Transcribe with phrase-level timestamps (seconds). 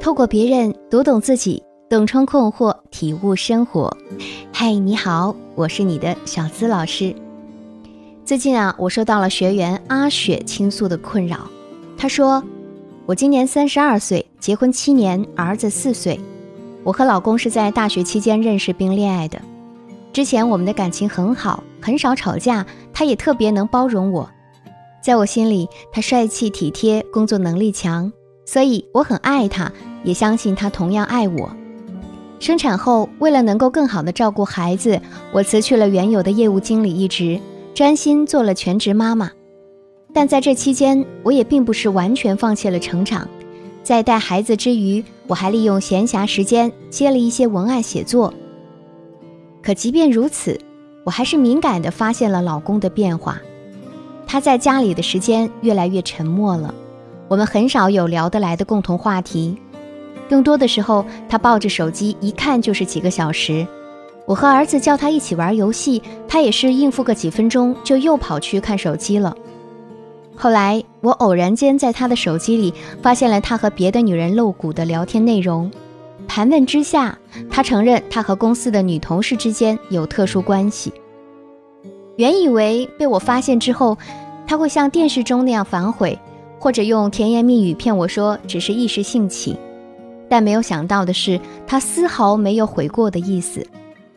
[0.00, 3.96] 透过别人读懂自己，洞穿困惑，体悟生活。
[4.52, 7.14] 嗨，你好，我是你的小资老师。
[8.24, 11.48] 最近啊，我收到了学员阿雪倾诉的困扰。
[11.96, 12.42] 她说
[13.06, 16.20] ：“我今年三十二岁，结婚七年，儿子四岁。
[16.84, 19.40] 我和老公是在大学期间认识并恋爱的。
[20.12, 24.28] 之前我们的感情很好，很少吵架，他也特别能包容我。
[25.02, 28.12] 在我心里，他帅气体贴，工作能力强，
[28.44, 29.72] 所以我很爱他。”
[30.04, 31.48] 也相信他同样爱我。
[32.40, 35.00] 生产后，为了能够更好的照顾孩子，
[35.32, 37.38] 我辞去了原有的业务经理一职，
[37.72, 39.30] 专心做了全职妈妈。
[40.12, 43.28] 但在这期间，我也并不是完全放弃了成长。
[43.84, 48.34] 在带孩子之余，我还利用闲暇时间接了一些文案写作。
[49.62, 50.58] 可即便如此，
[51.04, 53.40] 我还是敏感地发现了老公的变化。
[54.32, 56.74] 他在家里的时间越来越沉默了，
[57.28, 59.54] 我们很少有聊得来的共同话题。
[60.26, 63.66] 更多的时候，他抱着手机一看就是几个小时。
[64.24, 69.36] 我和儿子叫他一起玩游戏，他也是应付个几分钟就又跑去看手机了。
[70.34, 75.70] 后来我偶然间在他的手机里发现了他和别的女人露骨的聊天内容，
[76.26, 77.18] 盘问之下，
[77.50, 80.90] 他承认他和公司的女同事之间有特殊关系。
[82.16, 83.96] 原以为被我发现之后，
[84.46, 86.18] 他会像电视中那样反悔，
[86.58, 89.56] 或者用甜言蜜语骗我说只是一时兴起。
[90.28, 93.66] 但没有想到的是，他丝毫没有悔过的意思，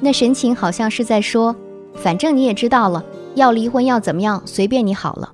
[0.00, 1.54] 那神情好像是在说
[1.94, 3.04] ：“反正你也知道了，
[3.36, 5.32] 要离婚要怎么样，随便你好了。”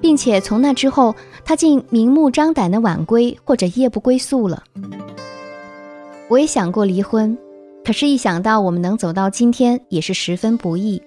[0.00, 4.62] 并且从那之后，他竟明目张胆的晚归或者夜不归宿了。
[6.28, 7.36] 我也想过离婚，
[7.84, 11.00] 可是，一想到我们能走到今天，也是十分不易。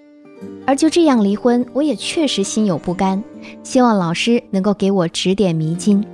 [0.68, 3.24] 而就这样离婚，我也确实心有不甘。
[3.62, 6.04] 希望老师能够给我指点迷津。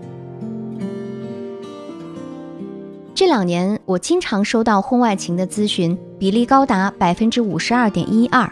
[3.16, 8.48] 这两年，我经常收到婚外情的咨询，比例高达百分之五十二点一二。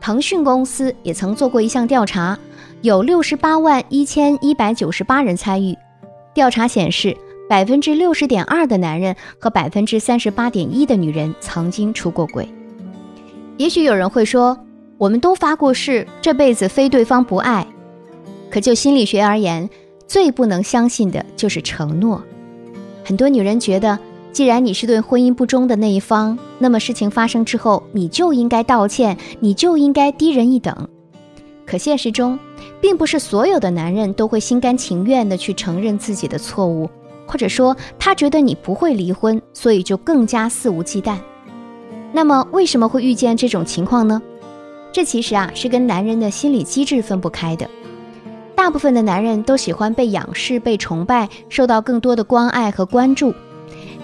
[0.00, 2.38] 腾讯公司也曾做过一项调查，
[2.80, 5.76] 有六十八万一千一百九十八人参与。
[6.32, 7.14] 调查显示，
[7.50, 12.48] 百分之六十点二的男人和百分之三十八点一的女人曾经出过轨。
[13.58, 14.58] 也许有人会说，
[14.98, 17.66] 我们都发过誓，这辈子非对方不爱。
[18.50, 19.70] 可就心理学而言，
[20.08, 22.20] 最不能相信的就是承诺。
[23.04, 23.96] 很多女人觉得，
[24.32, 30.88] 既然你是对婚姻不忠的那一方，那么事情发生之后，你就应该道歉，你就应该低人一等。
[31.64, 32.36] 可现实中，
[32.80, 36.90] 并不是所有的男人都会心甘情愿地去承认自己的错误，
[37.24, 41.18] 或者说他觉得你不会离婚，所以就更加肆无忌惮。
[42.12, 44.20] 那么为什么会遇见这种情况呢？
[44.92, 47.68] 这其实啊是跟男人的心理机制分不开的。
[48.54, 53.32] 大部分的男人都喜欢被仰视、被崇拜，受到更多的关爱和关注。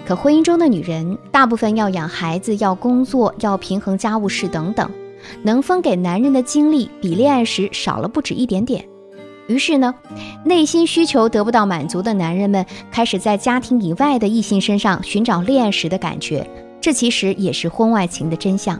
[0.07, 4.89] 可婚姻中的女人，大部分要养孩子、要工作、要平衡家务事等等，
[5.43, 8.87] 能分给男人的精力比恋爱时少了不止一点点。
[9.47, 9.93] 于是呢，
[10.43, 16.47] 内心需求得不到满足的男人们，开始在家庭以外的异性身上寻找恋爱时的感觉。
[16.79, 18.79] 这其实也是婚外情的真相。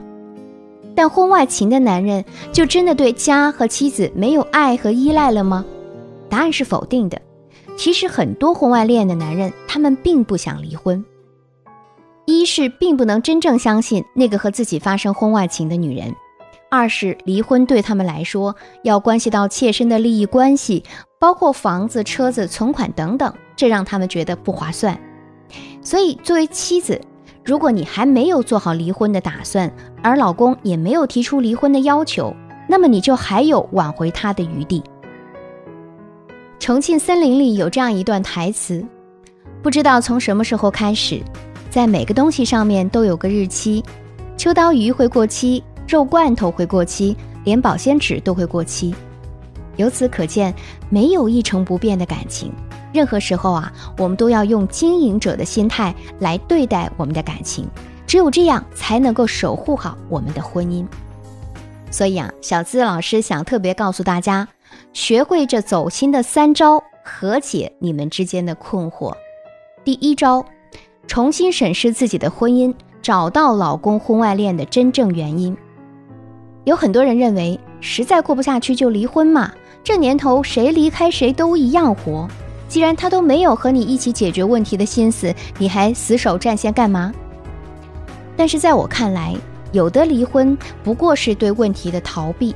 [0.96, 2.24] 但婚外情的男人
[2.54, 5.66] 就真的对家和妻子没有爱和依赖了吗？
[6.30, 7.22] 答案是否定的。
[7.78, 11.04] 其实很多婚外恋的男人，他们并不想离婚。
[12.26, 16.12] 一是并不能真正相信那个和自己发生婚外情的女人；
[16.72, 20.84] 二是离婚对他们来说要关系到切身的利益关系，
[21.20, 24.98] 包括房子、车子、存款等等，这让他们觉得不划算。
[25.82, 27.00] 所以，作为妻子，
[27.46, 32.36] 如果你还没有做好离婚的打算，而老公也没有提出离婚的要求，
[32.68, 34.82] 那么你就还有挽回他的余地。
[36.58, 38.84] 重庆森林里有这样一段台词：
[39.62, 41.22] 不知道从什么时候开始，
[41.70, 43.84] 在每个东西上面都有个日期，
[44.36, 48.96] 秋刀鱼会过期，肉罐头会过期，连保鲜纸都会过期。
[49.76, 50.52] 由此可见，
[50.90, 52.52] 没有一成不变的感情。
[52.96, 57.68] 任何时候啊，我们都要用经营者的心态来对待我们的感情，
[58.08, 60.86] 只有这样才能够守护好我们的婚姻。
[61.92, 64.48] 所以啊，小资老师想特别告诉大家，
[64.94, 69.14] 学会这走心的三招，和解你们之间的困惑。
[69.84, 70.46] 第一招，
[71.06, 75.56] 重新审视自己的婚姻，找到老公婚外恋的真正原因。
[76.64, 79.52] 有很多人认为，实在过不下去就离婚嘛，
[79.84, 82.28] 这年头谁离开谁都一样活。
[82.76, 87.10] 既然他都没有和你一起解决问题的心思，你还死守战线干嘛？
[88.36, 89.34] 但是在我看来，
[89.72, 92.54] 有的离婚不过是对问题的逃避，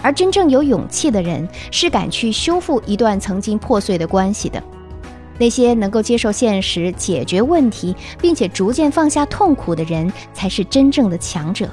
[0.00, 4.62] 而真正有勇气的人，是敢去修复一段曾经破碎的关系的。
[5.36, 11.68] 那些能够接受现实、解决问题，并且逐渐放下痛苦的人，才是真正的强者。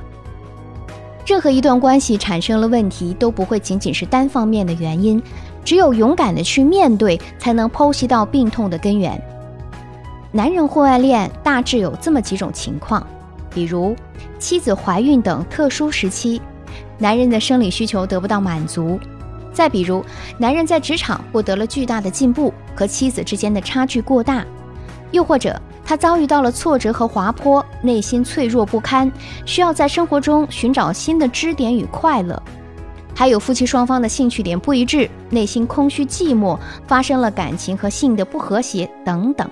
[1.25, 5.21] 任何一段关系产生了问题，都不会仅仅是单方面的原因，
[5.67, 9.21] 只有勇敢的去面对，才能剖析到病痛的根源。
[10.31, 13.05] 男人婚外恋大致有这么几种情况，
[13.49, 13.93] 比如
[14.39, 16.41] 妻子怀孕等特殊时期。
[16.97, 18.97] 男人的生理需求得不到满足，
[19.51, 20.01] 再比如，
[20.37, 24.45] 男人在职场获得了巨大的进步，和妻子之间的差距过大，
[25.11, 29.11] 又或者他遭遇到了挫折和滑坡，内心脆弱不堪，
[29.45, 32.41] 需要在生活中寻找新的支点与快乐。
[33.17, 36.55] 还有夫妻双方的兴趣点不一致，内心空虚寂寞，
[36.85, 39.49] 发生了感情和性的不和谐等等。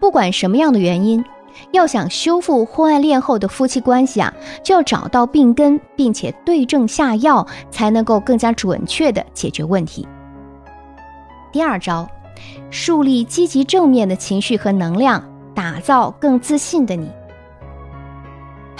[0.00, 1.24] 不管什么样的原因。
[1.72, 4.32] 要想修复婚外恋后的夫妻关系啊，
[4.64, 10.08] 就要找到病根，并且对症下药，才能够更加准确的解决问题。
[11.52, 12.08] 第二招，
[12.70, 15.22] 树立积极正面的情绪和能量，
[15.54, 17.06] 打造更自信的你。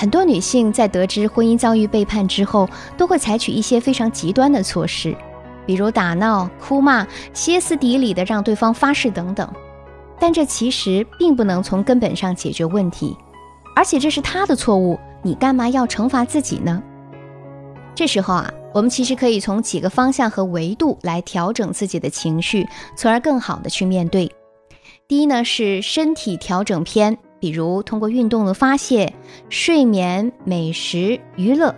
[0.03, 2.69] 很多女性在得知婚姻遭遇背叛之后，
[2.99, 5.17] 都会采取一些非常极端的措施，
[5.65, 9.49] 比如打闹、哭骂、歇斯底里的让对方发誓等等。
[10.19, 13.17] 但这其实并不能从根本上解决问题，
[13.77, 16.83] 而且这是他的错误，你干嘛要惩罚自己呢？
[17.95, 22.67] 这时候啊，我们其实可以从几个方向和维度来调整自己的情绪，
[22.97, 24.29] 从而更好的去面对。
[25.07, 29.13] 第一呢是身体调整篇，比如通过运动的发泄、
[29.49, 31.75] 睡眠、美食、娱乐。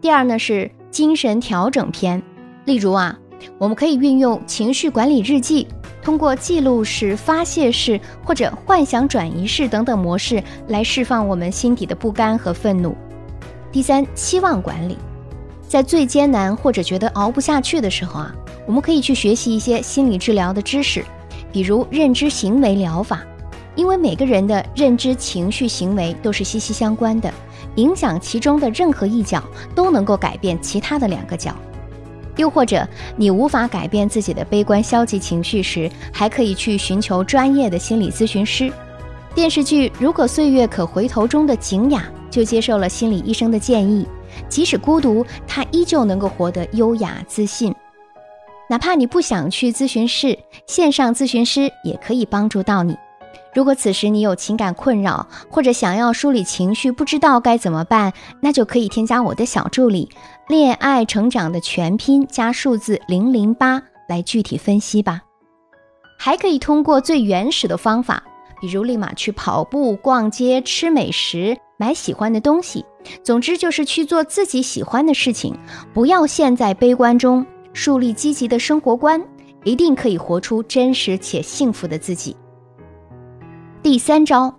[0.00, 2.20] 第二呢是精神调整篇，
[2.64, 3.16] 例如啊，
[3.58, 5.68] 我们可以运用情绪管理日记。
[6.02, 12.92] 通过记录式、发泄式或者幻想转移式等等模式来释放我们心底的不甘和愤怒。
[13.70, 14.98] 第三，期望管理，
[15.68, 18.34] 在最艰难或者觉得熬不下去的时候啊，
[18.66, 21.04] 我们可以去学习一些心理治疗的知识，
[21.52, 23.24] 比如认知行为疗法，
[23.76, 27.32] 因为每个人的认知、情绪、行为都是息息相关的，
[27.76, 29.42] 影响其中的任何一角
[29.74, 31.54] 都能够改变其他的两个角。
[32.36, 32.86] 又或者
[33.16, 38.70] 你无法改变自己的悲观消极情绪时，还可以去寻求专业的心理咨询师。
[39.34, 44.06] 电视剧《如果岁月可回头》中的景雅就接受了心理医生的建议，
[44.48, 47.74] 即使孤独，她依旧能够活得优雅自信。
[48.68, 52.96] 哪怕你不想去咨询室，线上咨询师也可以帮助到你。
[53.56, 58.12] 如果此时你有情感困扰，或者想要梳理情绪，不知道该怎么办，
[58.42, 60.10] 那就可以添加我的小助理
[60.46, 65.22] “恋爱成长”的全拼加数字零零八来具体分析吧。
[66.18, 68.22] 还可以通过最原始的方法，
[68.60, 72.84] 比如立马去跑步、逛街、吃美食、买喜欢的东西，
[73.24, 75.58] 总之就是去做自己喜欢的事情，
[75.94, 79.18] 不要陷在悲观中，树立积极的生活观，
[79.64, 82.36] 一定可以活出真实且幸福的自己。
[83.86, 84.52] 第三招，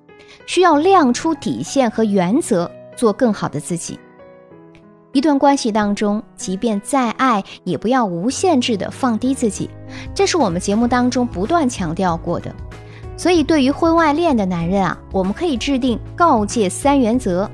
[0.45, 4.00] 需要亮出底线和原则，做更好的自己。
[5.12, 9.69] 一段关系当中，即便再爱，也不要无限制的放低自己，
[10.15, 12.56] 这是我们节目当中不断强调过的。
[13.18, 17.50] 所以，对于婚外恋的男人啊，我们可以制定告诫三原则：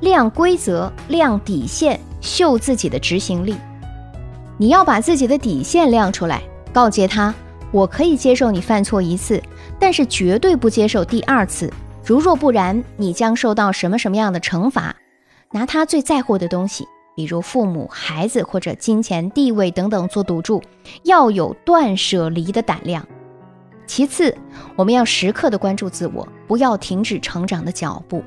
[0.00, 3.54] 亮规则、亮底线、秀自己的执行力。
[4.58, 6.42] 你要把自己的底线亮出来，
[6.72, 7.32] 告诫他。
[7.70, 9.42] 我可以接受你犯错一次，
[9.82, 11.68] 但是绝对不接受第二次。
[12.04, 14.94] 如若不然，你将受到什么什么样的惩罚？
[15.50, 16.86] 拿他最在乎的东西，
[17.16, 20.62] 比如父母、孩子或者金钱、地位等等做赌注，
[21.02, 23.04] 要有断舍离的胆量。
[23.84, 24.32] 其次，
[24.76, 28.22] 我们要时刻的关注自我，不要停止成长的脚步。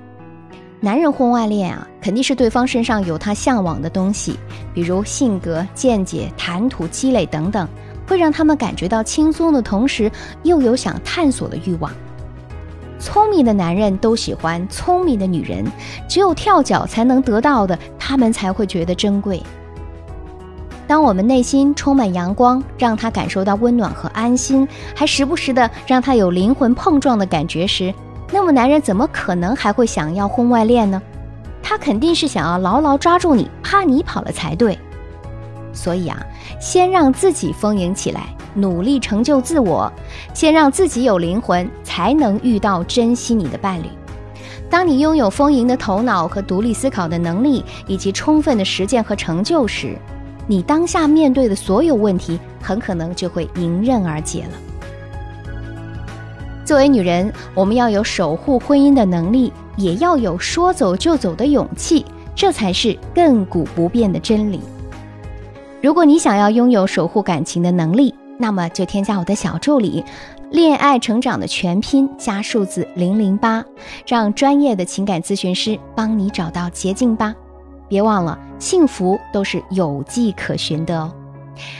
[0.82, 4.38] 男人婚外恋啊，肯定是对方身上有他向往的东西，
[4.74, 7.66] 比如性格、见解、谈吐积累等等。
[8.08, 10.12] 会让他们感觉到轻松的同时，
[10.44, 11.92] 又有想探索的欲望。
[12.98, 15.66] 聪明的男人都喜欢聪明的女人，
[16.08, 19.42] 只有跳脚才能得到的，他们才会觉得珍贵。
[20.88, 27.94] 当我们内心充满阳光，让他感受到温暖和安心，还时不时的让他有灵魂碰撞的感觉时，
[28.32, 31.02] 那么男人怎么可能还会想要婚外恋呢？
[31.62, 34.78] 他肯定是想要牢牢抓住你，怕你跑了才对。
[35.76, 36.18] 所以啊，
[36.60, 39.92] 先让自己丰盈起来，努力成就自我，
[40.34, 43.88] 先让自己有灵魂，才能遇到珍惜你的伴侣。
[44.68, 49.96] 当你拥有丰盈的头脑和独立思考的能力，以及充分的实践和成就时，
[50.48, 54.52] 你当下面对的所有问题，很可能就会迎刃而解了。
[56.66, 62.04] 作为女人，我们要有守护婚姻的能力，也要有说走就走的勇气，
[62.36, 64.60] 这才是亘古不变的真理。
[65.82, 70.04] 如果你想要拥有守护感情的能力，那么就添加我的小助理
[70.52, 73.64] “恋爱成长”的全拼加数字零零八，
[74.08, 77.34] 让专业的情感咨询师帮你找到捷径吧。
[77.88, 81.14] 别忘了，幸福都是有迹可循的哦。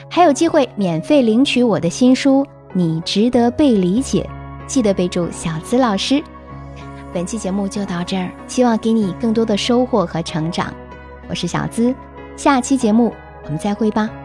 [0.10, 4.30] 还有机会免费领取我的新书《你值得被理解》，
[4.68, 6.24] 记得备注小资老师。
[7.12, 10.72] 本期节目就到这儿，希望给你更多的收获和成长。
[11.28, 11.94] 我是小资，
[12.38, 13.12] 下期节目。
[13.46, 14.25] 我们再会吧。